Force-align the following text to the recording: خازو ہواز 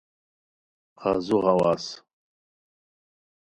خازو 1.01 1.37
ہواز 1.45 1.83